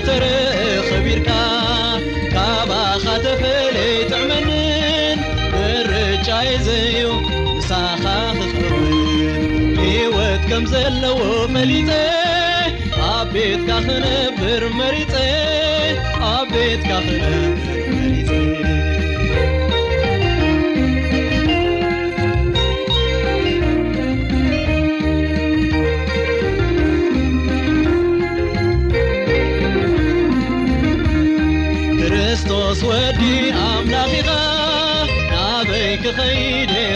[0.06, 1.30] ተርእ ኸቢርካ
[2.34, 2.70] ካብ
[3.04, 5.20] ኻተፈለይ ትዕመንን
[5.56, 6.96] ንርጫ ይዘዩ
[7.56, 8.04] ምሳኻ
[8.38, 8.56] ክኽ
[9.82, 11.22] ሂይወት ከም ዘለዎ
[11.56, 11.90] መሊፀ
[13.14, 15.14] ኣብ ቤትካ ክነብር መሪፀ
[16.34, 17.80] ኣብ ቤትካ ክነብር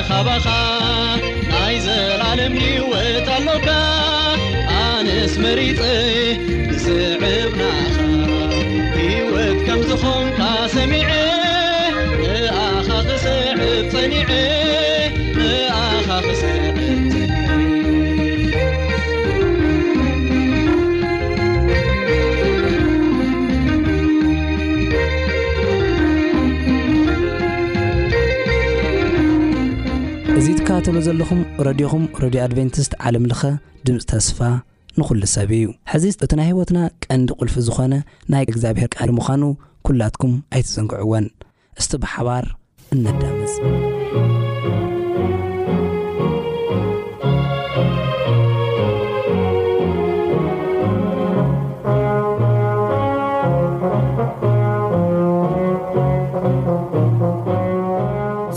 [0.10, 0.46] ካባኻ
[1.52, 3.68] ናይ ዘለዓለም ኒወት ኣሎጋ
[4.81, 5.80] ኣንስ መሪፂ
[6.69, 7.96] ብስዕብናኸ
[9.00, 10.40] ሂይወት ከምዝኾንካ
[10.78, 11.15] ሰሚዑ
[30.83, 33.42] ትሎ ዘለኹም ረድኹም ረድዮ ኣድቨንቲስት ዓለምልኸ
[33.88, 34.39] ድምፂ ተስፋ
[34.98, 37.94] ንኹሉ ሰብ እዩ ሕዚ እቲ ናይ ህወትና ቀንዲ ቁልፊ ዝኾነ
[38.33, 39.44] ናይ እግዚኣብሄር ቃል ምዃኑ
[39.89, 41.27] ኩላትኩም ኣይትፅንግዕዎን
[41.81, 42.45] እስቲ ብሓባር
[42.95, 43.54] እነዳመፅ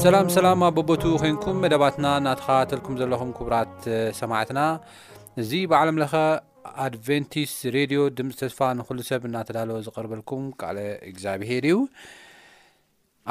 [0.02, 3.72] ሰላም ሰላም ኣብ በቦቱ ኮይንኩም መደባትና እናተኸባተልኩም ዘለኹም ክቡራት
[4.18, 4.60] ሰማዕትና
[5.42, 6.12] እዚ ብዓለምለኸ
[6.84, 10.78] ኣድቨንቲስ ሬድዮ ድምፂ ተስፋ ንኩሉ ሰብ እናተዳለዎ ዝቐርበልኩም ቃል
[11.10, 11.78] እግዚኣብሄር እዩ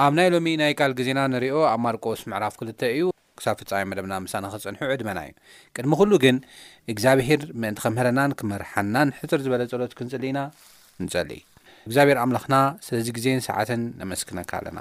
[0.06, 3.06] ኣብ ናይ ሎሚ ናይ ካል ግዜና ንሪኦ ኣብ ማርቆስ ምዕራፍ ክልተ እዩ
[3.40, 5.36] ክሳብ ፍፃ መደብና ምሳ ክፀንሑ ዕድመና እዩ
[5.78, 6.38] ቅድሚ ኩሉ ግን
[6.94, 10.42] እግዚኣብሄር ምእንቲ ከምህረናን ክመርሓናን ሕፅር ዝበለ ፀሎት ክንፅል እኢና
[11.06, 11.44] ንፀልእ
[11.90, 14.78] እግዚኣብሄር ኣምላክና ስለዚ ግዜን ሰዓትን ነመስክነካ ኣለና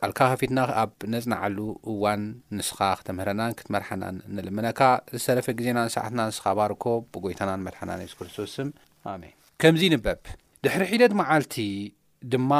[0.00, 1.58] ካልካ ከፊትና ኣብ ነፅና ዓሉ
[1.90, 2.22] እዋን
[2.56, 4.80] ንስኻ ክተምህረናን ክትመርሓናን እነልመነካ
[5.12, 8.68] ዝሰረፈ ግዜና ንሰዓትና ንስኻ ባርኮ ብጐይታና ንመርሓናን የሱስ ክርስቶስም
[9.12, 9.32] ኣሜን
[9.62, 10.20] ከምዚ ይንበብ
[10.66, 11.54] ድሕሪ ሒነት መዓልቲ
[12.32, 12.52] ድማ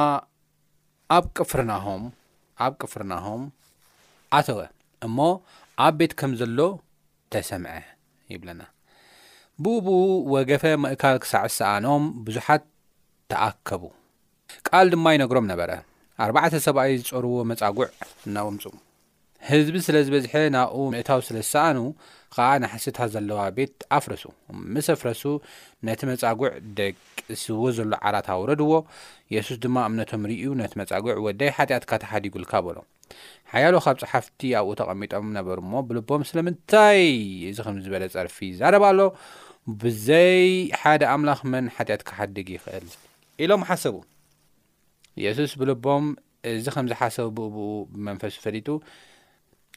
[1.16, 2.04] ኣብ ቅፍርናሆም
[2.66, 3.42] ኣብ ቅፍርናሆም
[4.38, 4.60] ኣተወ
[5.08, 5.18] እሞ
[5.86, 6.58] ኣብ ቤት ከም ዘሎ
[7.34, 7.74] ተሰምዐ
[8.34, 8.62] ይብለና
[9.64, 9.98] ብኡብኡ
[10.36, 12.64] ወገፈ ምእካል ክሳዕ ሰኣኖም ብዙሓት
[13.32, 13.82] ተኣከቡ
[14.70, 15.70] ቃል ድማ ይነግሮም ነበረ
[16.24, 17.88] ኣርባዕተ ሰብኣይ ዝፀርዎ መጻጉዕ
[18.26, 18.62] እናቅምፁ
[19.48, 21.78] ህዝቢ ስለ ዝበዝሐ ናብኡ ምእታዊ ስለ ዝሰኣኑ
[22.36, 24.22] ኸዓ ንሓስታት ዘለዋ ቤት ኣፍረሱ
[24.74, 25.22] ምስ ኣፍረሱ
[25.88, 26.94] ነቲ መጻጒዕ ደቂ
[27.42, 28.72] ዝዎ ዘሎ ዓላት ኣውረድዎ
[29.34, 32.78] የሱስ ድማ እምነቶም ርእዩ ነቲ መጻጉዕ ወዳይ ሓጢኣትካ ተሓዲጉልካ በሎ
[33.52, 37.02] ሓያሎ ካብ ጸሓፍቲ ኣብኡ ተቐሚጦም ነበሩ ሞ ብልቦም ስለምንታይ
[37.50, 39.00] እዚ ኸም ዝበለ ጸርፊ ዛረባኣሎ
[39.84, 40.40] ብዘይ
[40.80, 42.88] ሓደ ኣምላኽ መን ሓጢኣትካ ሓዲግ ይኽእል
[43.44, 43.96] ኢሎም ሓሰቡ
[45.24, 46.04] የሱስ ብልቦም
[46.52, 48.68] እዚ ከም ዝሓሰቡ ብእብኡ ብመንፈስ ፈሊጡ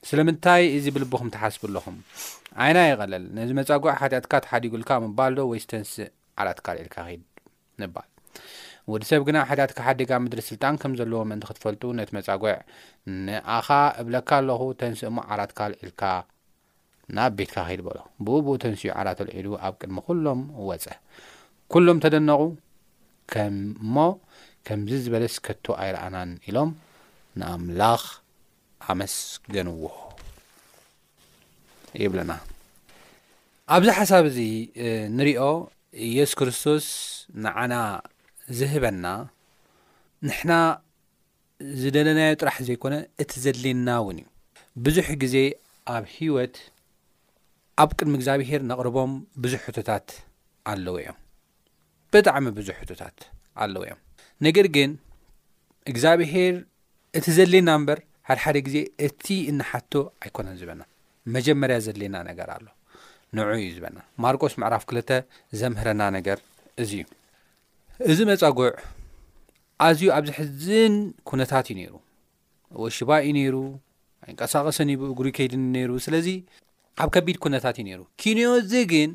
[0.09, 1.95] ስለምንታይ እዚ ብልብኹም ትሓስቡ ኣለኹም
[2.63, 6.09] ዓይና ይቐልል ነዚ መጻጉዕ ሓጢኣትካ ተሓዲጉልካ ምባልዶ ወይስ ተንስእ
[6.41, 6.97] ዓላትካ ልዒልካ
[7.83, 8.07] ምባል
[8.91, 12.53] ወዲ ሰብ ግና ሓጢኣትካ ሓደጋ ምድሪ ስልጣን ከም ዘለዎ መእንቲ ክትፈልጡ ነቲ መጻጊዕ
[13.25, 13.68] ንኣኻ
[14.01, 16.01] እብለካ ኣለኹ ተንስእ ሞ ዓላትካልዒልካ
[17.18, 20.85] ናብ ቤትካ ኸድ በሎ ብኡብኡ ተንስኡ ዓላት ልዒሉ ኣብ ቅድሚ ኩሎም ወፅ
[21.73, 22.42] ኩሎም ተደነቑ
[23.33, 23.95] ከምሞ
[24.68, 26.69] ከምዚ ዝበለ ስከቶ ኣይረኣናን ኢሎም
[27.39, 28.04] ንኣምላኽ
[28.92, 29.16] ኣመስ
[29.56, 29.83] ገንዎ
[32.04, 32.31] ይብለና
[33.75, 34.39] ኣብዚ ሓሳብ እዚ
[35.18, 35.44] ንሪኦ
[36.07, 36.85] እየሱ ክርስቶስ
[37.44, 37.73] ንዓና
[38.57, 39.06] ዝህበና
[40.28, 40.51] ንሕና
[41.81, 44.28] ዝደለናዮ ጥራሕ ዘይኮነ እቲ ዘድልና እውን እዩ
[44.85, 45.35] ብዙሕ ግዜ
[45.95, 46.56] ኣብ ሂወት
[47.83, 49.11] ኣብ ቅድሚ እግዚኣብሄር ነቕርቦም
[49.45, 50.07] ብዙሕ ህቶታት
[50.73, 51.18] ኣለዎ እዮም
[52.13, 53.18] ብጣዕሚ ብዙሕ ህቶታት
[53.63, 53.99] ኣለዎ እዮም
[54.45, 54.89] ነገር ግን
[55.91, 56.53] እግዚኣብሄር
[57.19, 59.93] እቲ ዘለየና እምበር ሓደሓደ ግዜ እቲ እናሓቶ
[60.23, 60.81] ኣይኮነን ዝበና
[61.35, 62.65] መጀመርያ ዘለየና ነገር ኣሎ
[63.37, 65.09] ንዑ እዩ ዝበና ማርቆስ ምዕራፍ ክልተ
[65.61, 66.37] ዘምህረና ነገር
[66.83, 68.71] እዙይ እዩ እዚ መፀጉዕ
[69.87, 70.95] ኣዝዩ ኣብዚ ሕዝን
[71.29, 71.93] ኩነታት እዩ ነይሩ
[72.83, 73.55] ወሽባ እዩ ነይሩ
[74.33, 76.27] ንቀሳቐሰን ብ እጉሪ ከይድንዩነይሩ ስለዚ
[77.03, 79.11] ኣብ ከቢድ ኩነታት እዩ ነይሩ ኪንዮዚ ግን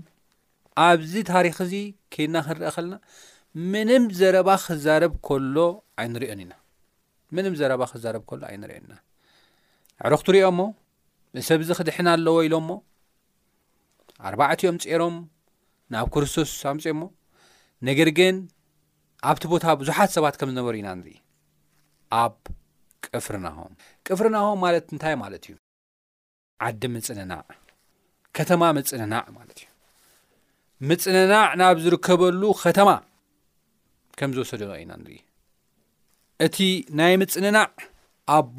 [0.88, 1.74] ኣብዚ ታሪክ እዚ
[2.14, 2.94] ከድና ክንርአ ከለና
[3.72, 5.56] ምንም ዘረባ ክዛረብ ከሎ
[6.02, 6.52] ኣይንሪኦን ኢና
[7.36, 8.94] ምንም ዘረባ ክዛረብ ከሎ ኣይንሪኦን ኢና
[10.06, 10.58] ዕሩ ክትሪኦሞ
[11.38, 12.70] ብሰብዚ ክድሕና ኣለዎ ኢሎምሞ
[14.28, 15.14] ኣርባዕትኦም ፅሮም
[15.92, 17.02] ናብ ክርስቶስ ኣምፅኦሞ
[17.88, 18.34] ነገር ግን
[19.30, 21.16] ኣብቲ ቦታ ብዙሓት ሰባት ከም ዝነበሩ ኢና ንርኢ
[22.22, 22.34] ኣብ
[23.06, 23.72] ቅፍርናሆም
[24.08, 25.54] ቅፍርናሆም ማለት እንታይ ማለት እዩ
[26.66, 27.40] ዓዲ ምፅንናዕ
[28.36, 29.66] ከተማ ምፅንናዕ ማለት እዩ
[30.90, 32.90] ምፅንናዕ ናብ ዝርከበሉ ከተማ
[34.18, 35.16] ከም ዝወሰዱዎ ኢና ንርኢ
[36.46, 36.56] እቲ
[36.98, 37.66] ናይ ምፅንናዕ
[38.36, 38.58] ኣቦ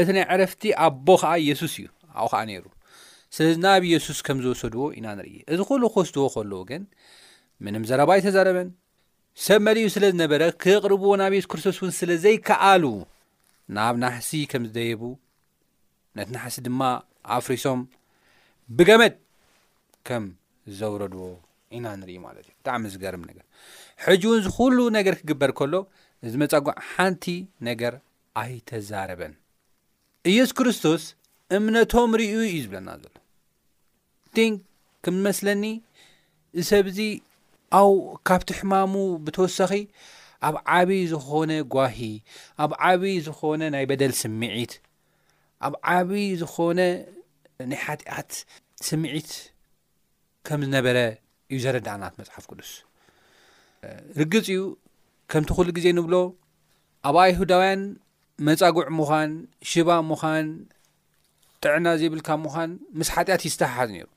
[0.00, 1.86] እቲ ናይ ዕረፍቲ ኣቦ ከዓ ኢየሱስ እዩ
[2.18, 2.64] ኣብኡ ከዓ ነይሩ
[3.36, 6.82] ስለዚ ናብ ኢየሱስ ከም ዝወሰድዎ ኢና ንርኢ እዚ ኩሉ ክወስድዎ ከልዎ ግን
[7.64, 8.68] ምንም ዘረባ ተዛረበን
[9.46, 12.84] ሰብ መሊዩ ስለ ዝነበረ ክቕርብዎ ናብ የሱስ ክርስቶስ እውን ስለ ዘይከኣሉ
[13.76, 15.02] ናብ ናሕሲ ከም ዝደየቡ
[16.18, 16.82] ነቲ ናሕሲ ድማ
[17.36, 17.80] ኣፍሪሶም
[18.76, 19.14] ብገመድ
[20.08, 20.24] ከም
[20.78, 21.22] ዘውረድዎ
[21.76, 23.44] ኢና ንርኢ ማለት እዩ ብጣዕሚ ዝገርም ነገር
[24.04, 25.74] ሕጂ እውን ዝኩሉ ነገር ክግበር ከሎ
[26.26, 27.24] እዚ መፀጓዕ ሓንቲ
[27.68, 27.94] ነገር
[28.42, 29.32] ኣይተዛረበን
[30.30, 31.02] እየሱ ክርስቶስ
[31.56, 33.14] እምነቶም ርእዩ እዩ ዝብለና ዘሎ
[34.36, 34.52] ቲን
[35.04, 35.64] ከምዝመስለኒ
[36.70, 36.98] ሰብዚ
[37.80, 37.90] ኣው
[38.28, 38.94] ካብቲ ሕማሙ
[39.26, 39.72] ብተወሳኺ
[40.48, 41.98] ኣብ ዓብይ ዝኾነ ጓሂ
[42.64, 44.72] ኣብ ዓብይ ዝኾነ ናይ በደል ስምዒት
[45.68, 46.78] ኣብ ዓብይ ዝኾነ
[47.72, 48.30] ናይ ሓጢኣት
[48.90, 49.30] ስምዒት
[50.48, 50.96] ከም ዝነበረ
[51.52, 52.70] እዩ ዘረዳእናት መፅሓፍ ቅዱስ
[54.20, 54.60] ርግፅ እዩ
[55.30, 56.14] ከምቲ ኩሉ ግዜ ንብሎ
[57.08, 57.82] ኣብ ኣይሁዳውያን
[58.46, 59.30] መፃጉዕ ምዃን
[59.70, 60.46] ሽባ ምዃን
[61.62, 64.08] ጥዕና ዘይብልካ ምዃን ምስ ሓጢኣት እዩዝተሓሓዝ ነሩ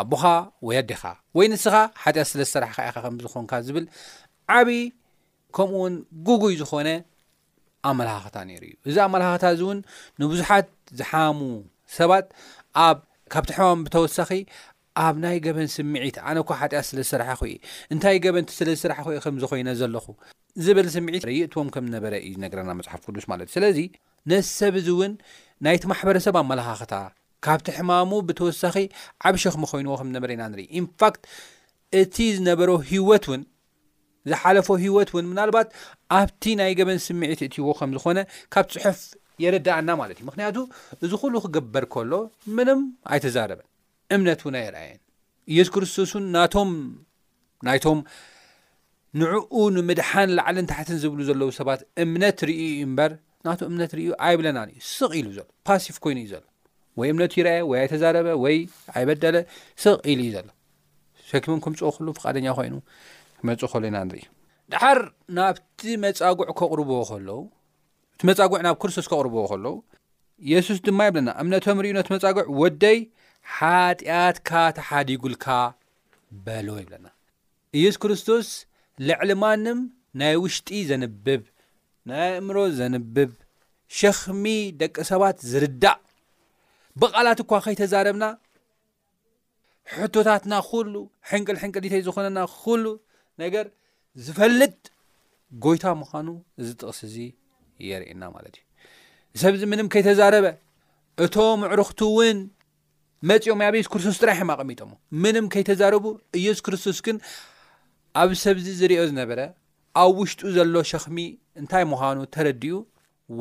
[0.00, 0.22] ኣቦኻ
[0.66, 1.02] ወይ ኣዴኻ
[1.36, 3.86] ወይ ንስኻ ሓጢኣት ስለ ዝሰራሕካ ኢኻ ከምዝኮንካ ዝብል
[4.56, 4.82] ዓብይ
[5.56, 5.94] ከምኡውን
[6.26, 6.88] ጉጉይ ዝኾነ
[7.88, 9.78] ኣመላኽታ ነይሩ እዩ እዚ ኣመላኻኽታ እዚ እውን
[10.20, 11.38] ንብዙሓት ዝሓሙ
[11.98, 12.26] ሰባት
[12.86, 12.98] ኣብ
[13.32, 14.30] ካብቲ ሕማም ብተወሳኺ
[15.04, 17.52] ኣብ ናይ ገበን ስምዒት ኣነ ኳ ሓጢኣት ስለ ዝስራሐ እ
[17.94, 20.06] እንታይ ገበንቲ ስለ ዝስራሕእኡ ከምዝኮይነ ዘለኹ
[20.64, 23.78] ዝበል ስምዒት ረይእትዎም ከም ዝነበረ እዩ ነገረና መፅሓፍ ቅዱስ ማለት እዩ ስለዚ
[24.32, 25.12] ነዚ ሰብ እዚ እውን
[25.66, 26.94] ናይቲ ማሕበረሰብ ኣመላኻኽታ
[27.46, 28.76] ካብቲ ሕማሙ ብተወሳኺ
[29.30, 31.22] ዓብሸ ክም ኮይንዎ ከምዝነበረ ኢና ንርኢ ኢንፋክት
[32.00, 33.42] እቲ ዝነበሮ ሂወት እውን
[34.30, 35.68] ዝሓለፎ ሂወት እውን ምናልባት
[36.20, 38.18] ኣብቲ ናይ ገበን ስምዒት እት ይዎ ከም ዝኮነ
[38.54, 38.98] ካብቲ ፅሑፍ
[39.44, 40.56] የረዳኣና ማለት እዩ ምክንያቱ
[41.06, 42.12] እዚ ኩሉ ክገበር ከሎ
[42.58, 42.80] ምንም
[43.14, 43.66] ኣይተዛረበን
[44.16, 45.00] እምነት እውን ኣይረአየን
[45.52, 46.70] ኢየሱስ ክርስቶስን ናቶም
[47.66, 47.98] ናይቶም
[49.20, 53.12] ንዕኡ ንምድሓን ላዕልን ታሕትን ዝብሉ ዘለዉ ሰባት እምነት ርዩ ዩ እምበር
[53.46, 56.44] ናቶም እምነት ርእ ኣይብለናእዩ ስቕ ኢሉ ዘሎ ፓሲቭ ኮይኑ እዩ ዘሎ
[57.00, 58.56] ወይ እምነቱ ይረአየ ወይ ኣይተዛረበ ወይ
[58.96, 59.36] ኣይበደለ
[59.82, 60.48] ስቕ ኢሉ እዩ ዘሎ
[61.30, 62.74] ሸክምን ክምፅ ክሉ ፍቃደኛ ኮይኑ
[63.40, 64.24] ክመፁ ኸሉ ኢና ንርኢ
[64.72, 65.00] ድሓር
[65.38, 67.40] ናብቲ መጻጉዕ ከቕርብዎ ለው
[68.14, 69.74] እቲ መፃጉዕ ናብ ክርስቶስ ከቕርብዎ ከለው
[70.48, 72.98] ኢየሱስ ድማ ይብለና እምነቶም ሪዩ ነቲ መፃጉዕ ወደይ
[73.56, 75.44] ሓጢኣትካ ተሓዲጉልካ
[76.44, 77.06] በሎ ይብለና
[77.78, 78.48] እየሱ ክርስቶስ
[79.08, 79.78] ልዕሊ ማንም
[80.20, 81.42] ናይ ውሽጢ ዘንብብ
[82.10, 83.30] ናይ ኣእምሮ ዘንብብ
[83.98, 84.44] ሸክሚ
[84.80, 85.98] ደቂ ሰባት ዝርዳእ
[87.02, 88.24] ብቓላት እኳ ከይተዛረብና
[89.96, 90.94] ሕቶታትና ክኩሉ
[91.30, 92.84] ሕንቅል ሕንቅል ተይ ዝኾነና ክኩሉ
[93.42, 93.66] ነገር
[94.24, 94.74] ዝፈልጥ
[95.64, 96.28] ጎይታ ምዃኑ
[96.60, 97.16] እዚ ጥቕስ እዚ
[97.88, 98.54] የርእየና ማለት
[99.32, 100.46] እዩ ሰብዚ ምንም ከይተዛረበ
[101.24, 102.38] እቶም ዕሩክቱ እውን
[103.28, 104.90] መፂኦም ኣብ የሱ ክርስቶስ ጥራይ ዮም ቐሚጦሞ
[105.22, 106.04] ምንም ከይተዛረቡ
[106.38, 107.16] እየሱ ክርስቶስ ግን
[108.22, 109.40] ኣብ ሰብዚ ዝሪኦ ዝነበረ
[110.02, 111.16] ኣብ ውሽጡ ዘሎ ሸክሚ
[111.60, 112.76] እንታይ ምዃኑ ተረዲኡ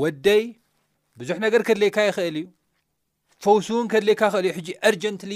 [0.02, 0.42] ወደይ
[1.22, 2.46] ብዙሕ ነገር ከድልይካ ይኽእል እዩ
[3.44, 5.34] ፈውሲ እውን ከድልየካ ይኽእል እዩ ሕጂ ኣርጀንትሊ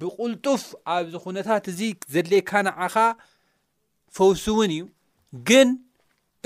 [0.00, 0.64] ብቁልጡፍ
[0.94, 1.80] ኣብዚ ኩነታት እዚ
[2.14, 2.94] ዘድልየካ ንዓኻ
[4.18, 4.84] ፈውሲ እውን እዩ
[5.50, 5.68] ግን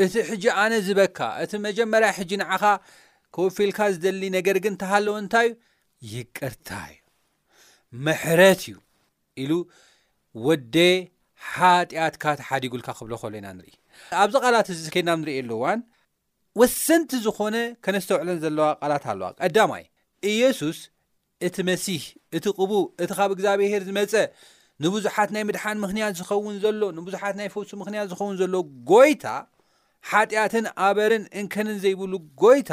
[0.05, 2.63] እቲ ሕጂ ኣነ ዝበካ እቲ መጀመርያ ሕጂ ንዓኻ
[3.37, 7.01] ከወፊልካ ዝደሊ ነገር ግን ተሃለወ እንታይ እዩ ይቅርታ እዩ
[8.07, 8.77] ምሕረት እዩ
[9.43, 9.53] ኢሉ
[10.47, 10.77] ወዴ
[11.55, 13.73] ሓጢኣትካ ተሓዲጉልካ ክብሎ ከሎ ኢና ንርኢ
[14.23, 15.79] ኣብዚ ቓላት እዚ ከድና ብ ንሪኢ ኣሉዋን
[16.61, 19.85] ወሰንቲ ዝኾነ ከነስተውዕለን ዘለዋ ቓላት ኣለዋ ቀዳማይ
[20.33, 20.79] ኢየሱስ
[21.47, 22.03] እቲ መሲህ
[22.37, 22.73] እቲ ቕቡ
[23.05, 24.13] እቲ ካብ እግዚኣብሄር ዝመፀ
[24.85, 28.55] ንብዙሓት ናይ ምድሓን ምክንያት ዝኸውን ዘሎ ንብዙሓት ናይ ፈውሱ ምክንያት ዝኸውን ዘሎ
[28.91, 29.27] ጎይታ
[30.11, 32.71] ሓጢኣትን ኣበርን እንከንን ዘይብሉ ጎይታ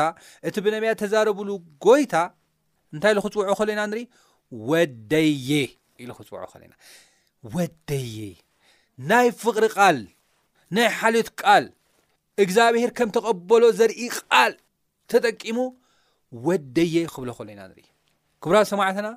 [0.47, 1.49] እቲ ብነቢያ ተዛረብሉ
[1.85, 2.15] ጎይታ
[2.95, 4.03] እንታይ ንክፅውዖ ከሎ ኢና ንርኢ
[4.69, 5.49] ወደየ
[6.03, 6.73] ኢሉ ክፅውዖ ኸለ ኢና
[7.55, 8.15] ወደየ
[9.09, 9.97] ናይ ፍቕሪ ቃል
[10.75, 11.65] ናይ ሓልት ቃል
[12.43, 14.53] እግዚኣብሄር ከም ተቐበሎ ዘርኢ ቃል
[15.11, 15.57] ተጠቂሙ
[16.47, 17.87] ወደየ ክብሎ ኸሎ ኢና ንርኢ
[18.43, 19.07] ክብራት ሰማዕትና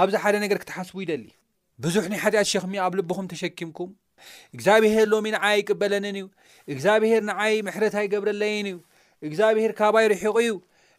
[0.00, 1.24] ኣብዚ ሓደ ነገር ክትሓስቡ ይደሊ
[1.84, 3.90] ብዙሕ ናይ ሓጢኣት ሸክሚ ኣብ ልብኹም ተሸኪምኩም
[4.54, 6.24] እግዚኣብሄር ሎሚ ንዓይ ኣይቅበለንን እዩ
[6.72, 8.78] እግዚኣብሄር ንዓይ ምሕረት ኣይገብረለይን እዩ
[9.26, 10.50] እግዚኣብሄር ካባ ይርሒቑ እዩ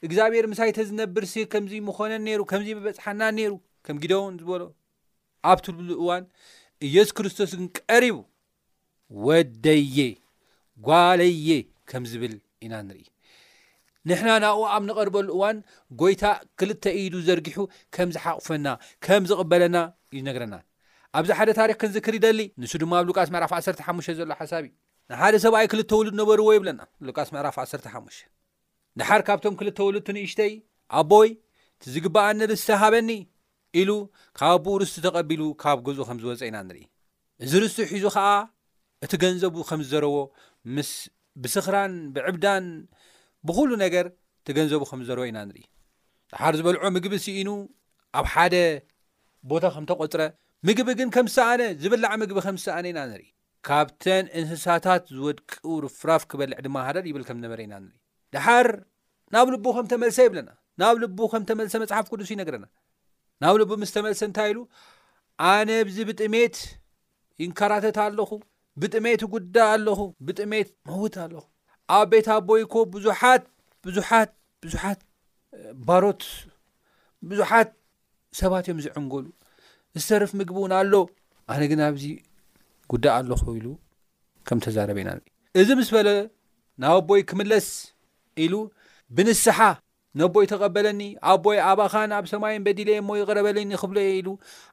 [0.08, 3.54] እግዚኣብሔር ምሳይተ ዝነብር ሲ ከምዚ ምኮነን ይሩ ከምዚ በፅሓና ነይሩ
[3.86, 4.62] ከም ጊደውን ዝበሎ
[5.52, 6.24] ኣብትሉ እዋን
[6.88, 8.18] ኢየሱ ክርስቶስ ግን ቀሪቡ
[9.26, 9.98] ወደየ
[10.88, 11.50] ጓለየ
[11.90, 13.06] ከም ዝብል ኢና ንርኢ
[14.10, 15.58] ንሕና ናብኡ ኣብ ንቐርበሉ እዋን
[16.02, 16.24] ጎይታ
[16.60, 17.58] ክልተ ኢዱ ዘርጊሑ
[17.96, 18.68] ከም ዝሓቕፈና
[19.08, 19.78] ከም ዝቕበለና
[20.14, 20.56] እዩ ዝነግረና
[21.20, 24.74] ኣብዚ ሓደ ታሪክ ክንዝክር ደሊ ንሱ ድማ ኣብ ሉቃስ መዕራፍ 1 ሓሙሽ ዘሎ ሓሳብ እዩ
[25.12, 28.20] ንሓደ ሰብኣይ ክልተውሉድ ነበርዎ የብለና ሉቃስ መዕራፍ 1 ሓሙሽ
[29.00, 30.54] ድሓር ካብቶም ክልተ ወሉቱ ንእሽተይ
[31.00, 31.30] ኣቦይ
[31.76, 33.10] እቲዝግባኣኒ ርስተሃበኒ
[33.80, 33.90] ኢሉ
[34.40, 36.82] ካብ ብኡ ርስቲ ተቐቢሉ ካብ ገዝኡ ከምዝወፀእ ኢና ንርኢ
[37.44, 38.26] እዚ ርሲ ሒዙ ከዓ
[39.06, 40.16] እቲ ገንዘቡ ከም ዝዘረዎ
[40.76, 40.90] ምስ
[41.42, 42.66] ብስኽራን ብዕብዳን
[43.48, 44.06] ብኩሉ ነገር
[44.42, 45.64] እቲገንዘቡ ከምዝዘረቦ ኢና ንርኢ
[46.32, 47.50] ድሓር ዝበልዖ ምግቢ ስኢኑ
[48.20, 48.56] ኣብ ሓደ
[49.50, 50.22] ቦታ ከም ተቆፅረ
[50.68, 53.26] ምግቢ ግን ከም ዝሰኣነ ዝብላዕ ምግቢ ከም ዝሰኣነ ኢና ንርኢ
[53.68, 57.96] ካብተን እንስሳታት ዝወድቅኡ ርፍራፍ ክበልዕ ድማ ሃደር ይብል ከምዝነበረ ኢና ንርኢ
[58.36, 58.68] ድሓር
[59.36, 60.50] ናብ ልቡ ከም ተመልሰ የብለና
[60.82, 62.66] ናብ ልቡ ከም ተመልሰ መፅሓፍ ቅዱስ ዩነገረና
[63.44, 64.60] ናብ ልቡ ምስ ተመልሰ እንታይ ኢሉ
[65.52, 66.58] ኣነ ብዚ ብጥሜት
[67.44, 68.32] ይንከራተት ኣለኹ
[68.84, 71.44] ብጥሜት ጉዳእ ኣለኹ ብጥሜት መውት ኣለኹ
[71.98, 73.44] ኣብ ቤት ቦይኮ ብዙሓት
[73.86, 74.32] ብዙሓት
[74.64, 75.00] ብዙሓት
[75.88, 76.24] ባሮት
[77.30, 77.70] ብዙሓት
[78.40, 79.26] ሰባት እዮም ዝዕንገሉ
[79.98, 80.94] ዝሰርፍ ምግቢ እውን ኣሎ
[81.54, 82.06] ኣነ ግን ኣብዚ
[82.94, 83.68] ጉዳ ኣለኹ ኢሉ
[84.50, 85.10] ከም ተዛረበና
[85.62, 86.10] እዚ ምስ በለ
[86.84, 87.68] ናብ ቦይ ክምለስ
[88.46, 88.54] ኢሉ
[89.16, 89.58] ብንስሓ
[90.20, 94.28] ነቦይ ተቐበለኒ ኣቦይ ኣባኻን ኣብ ሰማይን በዲልየ እሞ ይቕረበለኒ ክብሎ የ ኢሉ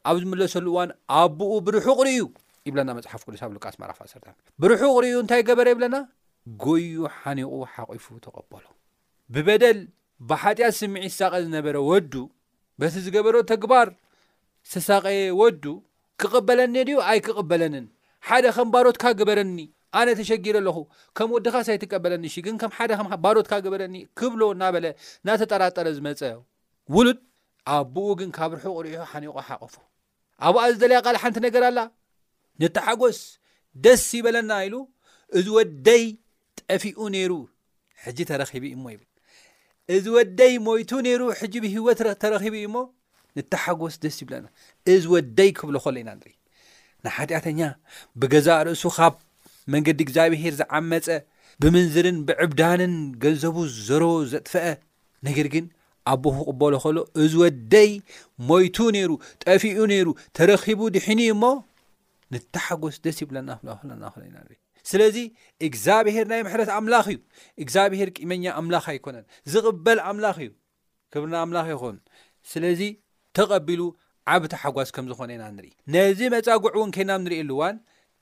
[0.09, 2.23] ኣብ ዝምለሰሉ እዋን ኣቦኡ ብርሑቕርእዩ
[2.69, 4.23] ይብለና መፅሓፍ ቅዱስ ብ ሉቃስመራፍ1
[4.63, 5.97] ብርሑቕርእኡ እንታይ ገበረ ይብለና
[6.65, 8.65] ጎይዩ ሓኒቑ ሓቂፉ ተቐበሎ
[9.37, 9.79] ብበደል
[10.31, 12.15] ብሓጢኣት ስምዒ ስሳቀ ዝነበረ ወዱ
[12.81, 13.89] በቲ ዝገበሮ ተግባር
[14.73, 15.65] ስሳቀየ ወዱ
[16.21, 17.85] ክቕበለኒ ድዩ ኣይክቕበለንን
[18.29, 19.57] ሓደ ከምባሮትካ ግበረኒ
[19.99, 20.78] ኣነ ተሸጊር ኣለኹ
[21.19, 22.90] ከም ወድኻ ሳይትቀበለኒሺ ግን ከም ሓደ
[23.25, 24.87] ባሮትካ ግበረኒ ክብሎ እናበለ
[25.26, 26.21] ናተጠራጠረ ዝመፀ
[26.95, 27.19] ውሉድ
[27.76, 29.75] ኣብቦኡ ግን ካብ ርሑቅሪሑ ሓኒቆ ሓቐፉ
[30.47, 31.78] ኣብኣ ዝደለያ ቃል ሓንቲ ነገር ኣላ
[32.62, 33.19] ንተሓጎስ
[33.85, 34.75] ደስ ይበለና ኢሉ
[35.38, 36.05] እዚ ወደይ
[36.61, 37.33] ጠፊኡ ነይሩ
[38.05, 39.09] ሕጂ ተረኺቡ እሞ ይብል
[39.95, 41.88] እዚ ወደይ ሞይቱ ነይሩ ሕጂ ብህወ
[42.23, 42.76] ተረኺቡ ዩ እሞ
[43.38, 44.47] ንተሓጎስ ደስ ይብለና
[44.95, 46.28] እዚ ወደይ ክብሎ ከሎ ኢና ንር
[47.05, 47.61] ንሓጢኣተኛ
[48.21, 49.16] ብገዛ ርእሱ ብ
[49.75, 51.07] መንገዲ እግዚኣብሄር ዝዓመፀ
[51.63, 52.93] ብምንዝርን ብዕብዳንን
[53.23, 53.57] ገንዘቡ
[53.87, 54.67] ዘሮ ዘጥፈአ
[55.27, 55.65] ነገር ግን
[56.13, 57.91] ኣቦሁ ቕበሎ ከሎ እዚ ወደይ
[58.51, 59.13] ሞይቱ ነይሩ
[59.45, 60.09] ጠፊኡ ነይሩ
[60.39, 61.45] ተረኪቡ ድሕኒ እሞ
[62.35, 63.50] ንተሓጎስ ደስ ይብለና
[64.02, 64.37] ናክለ ኢና
[64.91, 65.17] ስለዚ
[65.67, 67.19] እግዚኣብሄር ናይ ምሕረት ኣምላኽ እዩ
[67.63, 70.50] እግዚኣብሄር ቂመኛ ኣምላኽ ኣይኮነን ዝቕበል ኣምላኽ እዩ
[71.13, 71.99] ክብርና ኣምላኽ ይኹውን
[72.52, 72.81] ስለዚ
[73.37, 73.83] ተቐቢሉ
[74.35, 77.76] ዓብቲ ሓጓስ ከም ዝኾነ ኢና ንርኢ ነዚ መፃጉዕ እውን ከይናም ንሪእ ኣሉዋን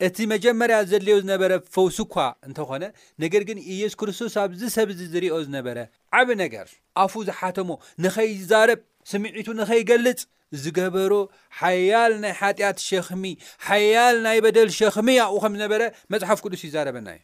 [0.06, 2.14] እቲ መጀመርያ ዘድልዮ ዝነበረ ፈውስኳ
[2.46, 2.84] እንተኾነ
[3.22, 5.76] ነገር ግን እየሱ ክርስቶስ ኣብዚ ሰብዚ ዝሪዮ ዝነበረ
[6.18, 6.66] ዓብ ነገር
[7.02, 7.68] ኣፉ ዝሓተሞ
[8.04, 8.80] ንኸይዛረብ
[9.10, 10.20] ስምዒቱ ንኸይገልፅ
[10.62, 11.12] ዝገበሮ
[11.60, 13.22] ሓያል ናይ ሓጢኣት ሸክሚ
[13.66, 15.82] ሓያል ናይ በደል ሸክሚ ኣብኡ ከምዝነበረ
[16.14, 17.22] መፅሓፍ ቅዱስ ይዛረበና እዩ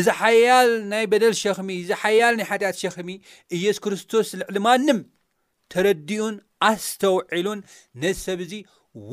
[0.00, 3.08] እዚ ሓያል ናይ በደል ሸክሚ እዚ ሓያል ናይ ሓጢኣት ሸክሚ
[3.58, 5.00] እየሱ ክርስቶስ ልዕሊ ማንም
[5.72, 6.36] ተረድኡን
[6.70, 7.60] ኣስተውዒሉን
[8.04, 8.52] ነዚ ሰብ እዚ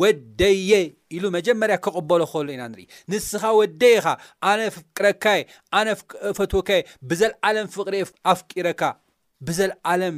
[0.01, 0.71] ወደየ
[1.15, 4.05] ኢሉ መጀመርያ ክቕበሎ ኸሉ ኢና ንርኢ ንስኻ ወደይኻ
[4.51, 5.23] ኣነ ፍቅረካ
[5.79, 5.87] ኣነ
[6.37, 6.69] ፈትወካ
[7.09, 7.95] ብዘለዓለም ፍቕር
[8.33, 8.81] ኣፍቂረካ
[9.49, 10.17] ብዘለዓለም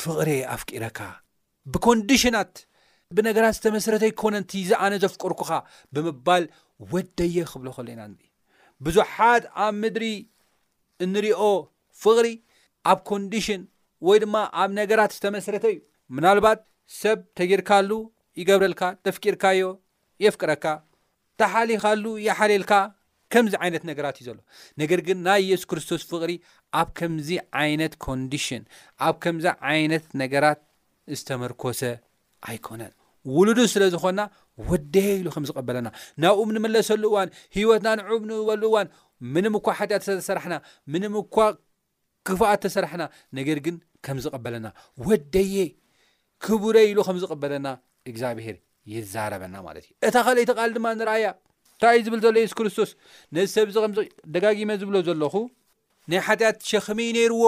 [0.00, 0.98] ፍቕር ኣፍቂረካ
[1.74, 2.52] ብኮንዲሽናት
[3.18, 5.50] ብነገራት ዝተመስረተይ ኮነንቲ ዚ ኣነ ዘፍቅርኩኻ
[5.94, 6.44] ብምባል
[6.94, 8.24] ወደየ ክብሎ ኸሉ ኢና ንርኢ
[8.86, 10.04] ብዙሓት ኣብ ምድሪ
[11.04, 11.40] እንሪኦ
[12.02, 12.28] ፍቕሪ
[12.90, 13.62] ኣብ ኮንዲሽን
[14.08, 15.78] ወይ ድማ ኣብ ነገራት ዝተመስረተ እዩ
[16.16, 16.60] ምናልባት
[17.00, 17.90] ሰብ ተጊርካሉ
[18.40, 19.60] ይገብረልካ ተፍቂርካዮ
[20.24, 20.66] የፍቅረካ
[21.40, 22.72] ተሓሊኻሉ ይሓሌልካ
[23.32, 24.38] ከምዚ ዓይነት ነገራት እዩ ዘሎ
[24.80, 26.32] ነገር ግን ናይ የሱስ ክርስቶስ ፍቅሪ
[26.80, 27.28] ኣብ ከምዚ
[27.62, 28.62] ዓይነት ኮንዲሽን
[29.06, 30.60] ኣብ ከምዚ ዓይነት ነገራት
[31.18, 31.80] ዝተመርኮሰ
[32.50, 32.92] ኣይኮነን
[33.36, 34.20] ውሉዱ ስለ ዝኮና
[34.70, 35.88] ወደየ ኢሉ ከምዝቀበለና
[36.24, 38.88] ናብኡም ንመለሰሉ እዋን ሂወትናንዑም ንውበሉ እዋን
[39.34, 40.56] ምንም እኳ ሓጢኣት ተሰራሕና
[40.94, 41.36] ምንም እኳ
[42.28, 43.04] ክፉኣት ተሰራሕና
[43.40, 44.68] ነገር ግን ከምዝቐበለና
[45.08, 45.56] ወደየ
[46.46, 47.68] ክቡረ ኢሉ ከምዝቕበለና
[48.12, 48.56] እግዚኣብሄር
[48.92, 51.26] ይዛረበና ማለት እዩ እታ ካልይቲ ቃል ድማ ንርኣያ
[51.72, 52.90] እንታይይ ዝብል ዘሎ የሱ ክርስቶስ
[53.36, 53.98] ነዚ ሰብ ዚ ከምዚ
[54.34, 55.34] ደጋጊመ ዝብሎ ዘለኹ
[56.12, 57.44] ናይ ሓጢኣት ሸክሚ ነይርዎ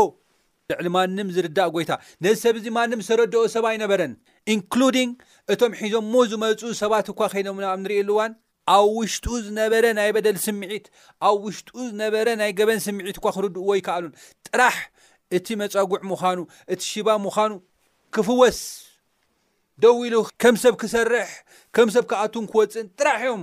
[0.73, 1.93] ልዕሊ ማንም ዝርዳእ ጎይታ
[2.25, 4.13] ነዚ ሰብ እዚ ማንም ሰረድኦ ሰባ ይነበረን
[4.55, 5.11] እንክሉድንግ
[5.55, 8.35] እቶም ሒዞሞ ዝመፁ ሰባት እኳ ኸይኖም ኣብ እንርኢ ሉዋን
[8.77, 10.87] ኣብ ውሽጡኡ ዝነበረ ናይ በደል ስምዒት
[11.29, 14.15] ኣብ ውሽጡኡ ዝነበረ ናይ ገበን ስምዒት እኳ ክርድእዎ ይከኣሉን
[14.51, 14.79] ጥራሕ
[15.39, 16.39] እቲ መፀጉዕ ምዃኑ
[16.75, 17.53] እቲ ሽባ ምዃኑ
[18.15, 18.61] ክፍወስ
[19.85, 21.27] ደው ኢሉ ከም ሰብ ክሰርሕ
[21.77, 23.43] ከም ሰብ ክኣቱን ክወፅን ጥራሕ ዮም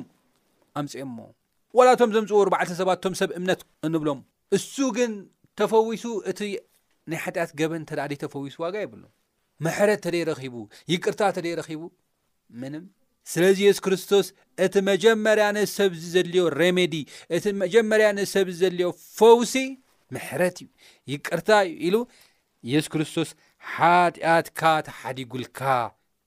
[0.79, 1.17] ኣምፅኦሞ
[1.77, 4.19] ዋላቶም ዘምፅዎ እርዕተሰባት እቶም ሰብ እምነት እንብሎም
[4.57, 5.11] እሱ ግን
[5.59, 6.39] ተፈዊሱ እቲ
[7.11, 9.03] ናይ ሓጢኣት ገበን ተዳዲ ተፈዊሱዋጋ ይብሉ
[9.65, 10.55] ምሕረት ተደይረኺቡ
[10.93, 11.83] ይቅርታ ተደይረኺቡ
[12.61, 12.73] ምን
[13.31, 14.27] ስለዚ የሱስ ክርስቶስ
[14.65, 16.93] እቲ መጀመርያነ ሰብዚ ዘድልዮ ረሜዲ
[17.37, 19.55] እቲ መጀመርያነ ሰብዚ ዘድልዮ ፈውሲ
[20.15, 20.67] ምሕረት እዩ
[21.13, 21.95] ይቅርታ ዩ ኢሉ
[22.69, 23.29] ኢየሱ ክርስቶስ
[23.77, 25.59] ሓጢኣትካ ተሓዲጉልካ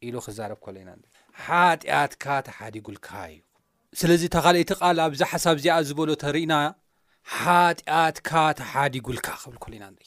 [0.08, 1.02] ኢሉ ክዛረብ ኮለዩና ን
[1.46, 3.38] ሓጢኣትካ ተሓዲጉልካ እዩ
[4.00, 6.54] ስለዚ ተኻሊእቲ ቓል ኣብዚ ሓሳብ እዚኣ ዝበሎ ተሪእና
[7.38, 10.06] ሓጢኣትካ ተሓዲጉልካ ክብል ኮለዩና ን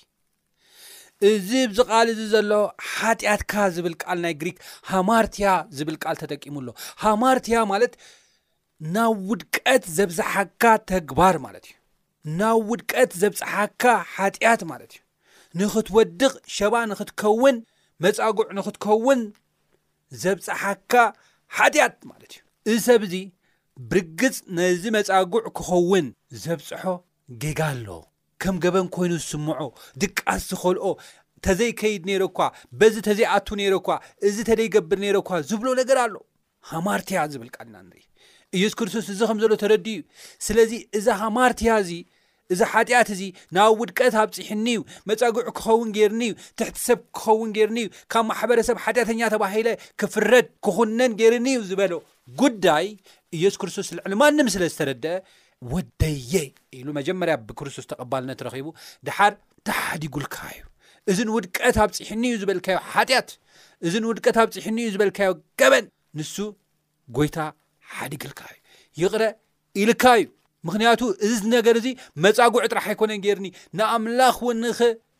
[1.32, 2.52] እዚ ዚ ቓል እዚ ዘሎ
[2.94, 4.58] ሓጢኣትካ ዝብል ቃል ናይ ግሪክ
[4.94, 6.68] ሃማርትያ ዝብል ቃል ተጠቂሙሎ
[7.04, 7.94] ሃማርትያ ማለት
[8.96, 11.76] ናብ ውድቀት ዘብዝሓካ ተግባር ማለት እዩ
[12.40, 13.84] ናብ ውድቀት ዘብፀሓካ
[14.16, 15.02] ሓጢያት ማለት እዩ
[15.62, 16.22] ንኽትወድቕ
[16.58, 17.56] ሸባ ንክትከውን
[18.04, 19.20] መፃጉዕ ንክትከውን
[20.22, 20.94] ዘብፅሓካ
[21.58, 22.32] ሓጢያት ማለት
[22.70, 23.16] እዩ እዚ ሰብእዚ
[23.90, 26.06] ብርግፅ ነዚ መፃጉዕ ክኸውን
[26.44, 26.82] ዘብፅሖ
[27.44, 27.88] ጌጋ ኣሎ
[28.44, 29.60] ከም ገበን ኮይኑ ዝስምዖ
[30.04, 30.88] ድቃስ ዝኮልኦ
[31.46, 32.50] ተዘይከይድ ነይረ ኳ
[32.80, 36.16] በዚ ተዘይኣቱ ነይረ ኳ እዚ ተዘይገብር ነረኳ ዝብሎ ነገር ኣሎ
[36.72, 37.92] ሃማርትያ ዝብል ቃልና ን
[38.58, 40.02] ኢየሱስ ክርስቶስ እዚ ከም ዘሎ ተረዲ እዩ
[40.48, 41.92] ስለዚ እዛ ሃማርትያ እዚ
[42.54, 43.22] እዚ ሓጢኣት እዚ
[43.56, 44.80] ናብ ውድቀት ኣብ ፅሕኒ ዩ
[45.10, 49.68] መፀጉዑ ክኸውን ጌርኒእዩ ትሕቲ ሰብ ክኸውን ጌርኒ እዩ ካብ ማሕበረሰብ ሓጢኣተኛ ተባሂለ
[50.02, 51.94] ክፍረድ ክኹነን ገርኒ እዩ ዝበሎ
[52.42, 52.86] ጉዳይ
[53.38, 55.16] ኢየሱ ክርስቶስ ልዕሊ ማንም ስለ ዝተረድአ
[55.74, 56.34] ወደየ
[56.80, 58.68] ኢሉ መጀመርያ ብክርስቶስ ተቐባልነ ረኺቡ
[59.10, 59.34] ድሓር
[59.70, 60.64] ተሓዲጉልካ እዩ
[61.12, 63.30] እዚን ውድቀት ኣብ ፅሕኒ እዩ ዝበልካዮ ሓጢያት
[63.88, 65.86] እዝን ውድቀት ኣብ ፅሕኒ እዩ ዝበልካዮ ገበን
[66.20, 66.36] ንሱ
[67.18, 67.38] ጎይታ
[67.96, 68.58] ሓዲግልካ እዩ
[69.04, 69.24] ይቕረ
[69.84, 70.28] ኢልካ እዩ
[70.68, 71.88] ምክንያቱ እዚ ነገር እዚ
[72.24, 73.48] መፃጉዕ ጥራሕ ኣይኮነን ጌርኒ
[73.78, 74.80] ንኣምላኽ ው ንኸ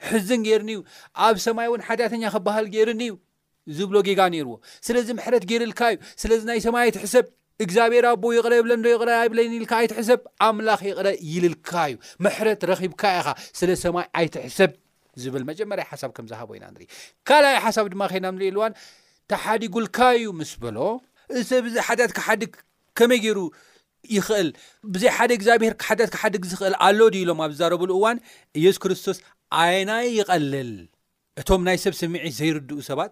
[0.10, 0.80] ሕዝን ጌርኒእዩ
[1.28, 3.14] ኣብ ሰማይ እውን ሓድያተኛ ክበሃል ጌይርኒ እዩ
[3.78, 4.54] ዝብሎ ጌጋ ነይርዎ
[4.88, 7.26] ስለዚ ምሕረት ጌይርልካ እዩ ስለዚ ናይ ሰማይ ኣይት ሕሰብ
[7.64, 13.28] እግዚኣብሔር ኣቦ ይቕረ የብለዶ ይረ ይብለን ልካ ኣይትሕሰብ ኣምላኽ ይቕረ ይልልካ እዩ ምሕረት ረኺብካ ኢኻ
[13.60, 14.72] ስለ ሰማይ ኣይትሕሰብ
[15.24, 16.88] ዝብል መጀመርያ ሓሳብ ከምዝሃቦ ኢና ን
[17.30, 18.74] ካልኣይ ሓሳብ ድማ ከይና ንልዋን
[19.32, 20.78] ተሓዲጉልካ እዩ ምስ በሎ
[21.40, 22.54] እሰብ ዚ ሓድያት ክሓዲግ
[23.00, 23.40] ከመይ ገይሩ
[24.18, 24.50] ይኽእል
[24.94, 28.18] ብዘይ ሓደ እግዚኣብሔር ሓጢኣት ካ ሓድግ ዝኽእል ኣሎ ድ ኢሎም ኣብ ዝዛረብሉ እዋን
[28.60, 29.18] ኢየሱስ ክርስቶስ
[29.62, 30.72] ኣይናይ ይቐልል
[31.42, 33.12] እቶም ናይ ሰብ ስሚዒ ዘይርድኡ ሰባት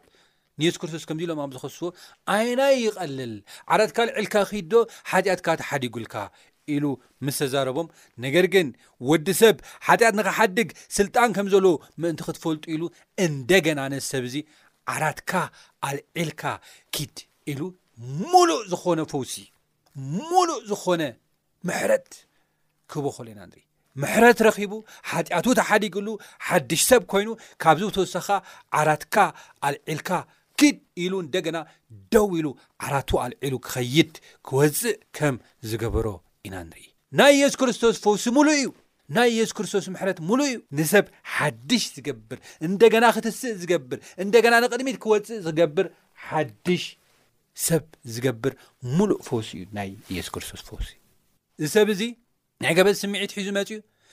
[0.61, 1.87] ንየሱስ ክርስቶስ ከምዚ ኢሎም ኣብ ዚክስዎ
[2.35, 3.33] ዓይናይ ይቐልል
[3.73, 4.73] ዓራትካ አልዒልካ ክድዶ
[5.11, 6.15] ሓጢኣትካ ተሓዲጉልካ
[6.73, 6.85] ኢሉ
[7.25, 7.87] ምስ ተዛረቦም
[8.25, 8.67] ነገር ግን
[9.09, 9.55] ወዲ ሰብ
[9.87, 11.65] ሓጢኣት ንከሓድግ ስልጣን ከምዘሎ
[12.01, 12.83] ምእንቲ ክትፈልጡ ኢሉ
[13.25, 14.37] እንደገና ነስ ሰብ እዚ
[14.95, 15.31] ዓራትካ
[15.89, 16.43] አልዒልካ
[16.97, 17.15] ኪድ
[17.53, 17.61] ኢሉ
[18.33, 19.33] ሙሉእ ዝኾነ ፈውሲ
[20.33, 21.01] ሙሉእ ዝኾነ
[21.67, 22.07] ምሕረት
[22.91, 23.63] ክህበኸሎ ኢና ንርኢ
[24.01, 24.71] ምሕረት ረኺቡ
[25.11, 26.07] ሓጢኣቱ ተሓዲግሉ
[26.47, 27.27] ሓድሽ ሰብ ኮይኑ
[27.61, 28.27] ካብዚ ተወሳካ
[28.79, 29.15] ዓራትካ
[29.67, 30.09] ኣልዒልካ
[30.59, 31.57] ግድ ኢሉ እንደገና
[32.13, 32.47] ደው ኢሉ
[32.85, 34.11] ዓራቱ አልዒሉ ክኸይድ
[34.47, 35.35] ክወፅእ ከም
[35.69, 36.07] ዝገበሮ
[36.47, 36.85] ኢና ንርኢ
[37.19, 38.67] ናይ ኢየሱ ክርስቶስ ፈውሲ ሙሉ እዩ
[39.17, 45.39] ናይ ኢየሱ ክርስቶስ ምሕረት ሙሉእ እዩ ንሰብ ሓድሽ ዝገብር እንደገና ክትስእ ዝገብር እንደገና ንቅድሚት ክወፅእ
[45.47, 45.87] ዝገብር
[46.27, 46.83] ሓድሽ
[47.67, 47.83] ሰብ
[48.13, 48.53] ዝገብር
[48.97, 50.97] ሙሉእ ፈወስ እዩ ናይ የሱ ክርስቶስ ፈውስእዩ
[51.63, 52.01] እዚ ሰብ እዚ
[52.63, 53.69] ናይ ገበዚ ስምዒት ሒዙ መፅ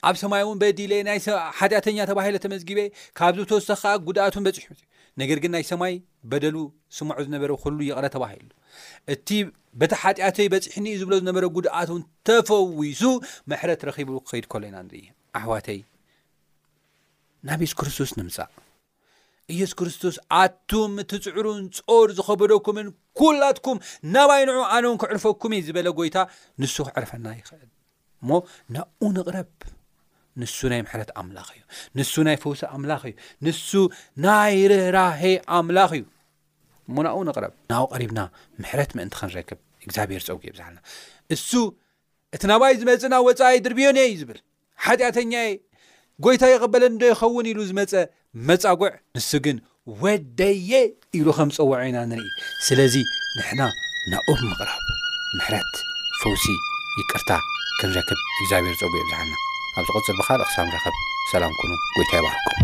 [0.09, 2.79] ኣብ ሰማይ እውን በዲለ ናይሓጢኣተኛ ተባሂሎ ተመዝጊበ
[3.19, 4.77] ካብዚ ተወሳኪ ከዓ ጉድኣት ን በፅሒ
[5.21, 5.93] ነገር ግን ናይ ሰማይ
[6.31, 6.57] በደሉ
[6.97, 8.33] ስሙዑ ዝነበረ ኩሉ ይቕለ ተባሂ
[9.13, 9.29] እቲ
[9.81, 13.01] በታ ሓጢኣተይ በፅሕኒ እዩ ዝብሎ ዝነበረ ጉድኣት ውን ተፈዊሱ
[13.53, 14.77] መሕረት ረኪቡ ክከይድ ኮሎ ኢና
[15.39, 15.79] ኣሕዋተይ
[17.47, 18.49] ናብ የሱ ክርስቶስ ንምፃእ
[19.53, 22.87] ኢየሱስ ክርስቶስ ኣቱም እቲ ፅዕሩን ጾር ዝኸበደኩምን
[23.19, 23.77] ኩላትኩም
[24.13, 26.17] ናባይ ንዑ ኣነም ክዕርፈኩም እ ዝበለ ጎይታ
[26.61, 27.61] ንሱ ክዕርፈና ይኽእል
[28.23, 28.29] እሞ
[28.75, 29.49] ናኡ ንቕረብ
[30.41, 31.61] ንሱ ናይ ምሕረት ኣምላኽ እዩ
[31.99, 33.69] ንሱ ናይ ፈውሲ ኣምላኽ እዩ ንሱ
[34.25, 35.21] ናይ ርህራህ
[35.59, 36.03] ኣምላኽ እዩ
[36.89, 38.19] እሞ ናኡ ንቕረብ ናብኡ ቐሪብና
[38.61, 40.79] ምሕረት ምእንቲ ክንረክብ እግዚኣብሄር ፀጊእ ብዛሃለና
[41.35, 41.49] እሱ
[42.35, 44.39] እቲ ናባይ ዝመፅ ናብ ወፃኢ ድርብዮን እየ እዩ ዝብል
[44.85, 45.53] ሓጢኣተኛ እ
[46.25, 47.91] ጎይታ ይቅበለ ዶ ይኸውን ኢሉ ዝመፀ
[48.47, 49.57] መፃጉዕ ንስ ግን
[50.01, 50.71] ወደየ
[51.17, 52.27] ኢሉ ከም ፀውዖ ኢና ንርኢ
[52.65, 52.95] ስለዚ
[53.37, 53.61] ንሕና
[54.11, 54.83] ናኡብ ምቕራብ
[55.37, 55.71] ምሕረት
[56.21, 56.45] ፈውሲ
[56.99, 57.31] ይቅርታ
[57.79, 58.19] ከምዘክብ
[58.51, 59.29] ዛብሩ ዝፀጉዑ ዝሃን
[59.79, 60.95] ኣብ ዚቕፅ ብኻልኣክሳም ኸብ
[61.33, 62.57] ሰላም ኮኑ ጎይታ ይባሃቁም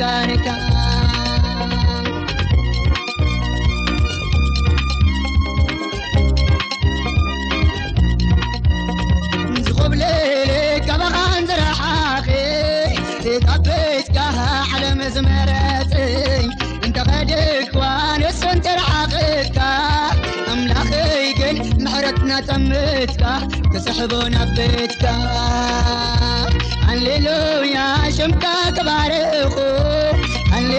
[0.00, 0.40] እንዝኹብሌሊ
[10.86, 12.28] ከበኻንዝረሓቂ
[13.34, 14.16] እካኣቤትካ
[14.76, 16.16] ዓለምዝመረፅይ
[16.86, 19.58] እንተኸደክዋንስንትርሓቂካ
[20.54, 23.22] ኣምላኽይ ገይ ምሕረትናጠምትካ
[23.74, 25.04] ክስሕቦ ናኣቤትካ
[26.92, 27.74] ኣሌሉኛ
[28.18, 28.44] ሽምካ
[28.76, 29.44] ክባሪኹ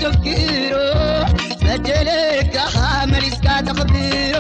[0.03, 0.75] ዘፍኪሮ
[1.61, 2.77] ፈደሌካሃ
[3.11, 4.35] መሊስካ ተኽቢሮ